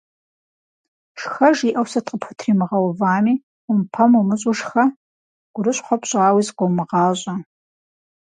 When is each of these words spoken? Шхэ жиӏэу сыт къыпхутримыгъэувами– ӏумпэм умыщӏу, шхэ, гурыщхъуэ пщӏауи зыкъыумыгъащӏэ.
Шхэ 1.19 1.49
жиӏэу 1.57 1.87
сыт 1.91 2.05
къыпхутримыгъэувами– 2.11 3.35
ӏумпэм 3.63 4.11
умыщӏу, 4.19 4.57
шхэ, 4.59 4.85
гурыщхъуэ 5.53 5.97
пщӏауи 6.01 6.45
зыкъыумыгъащӏэ. 6.47 7.35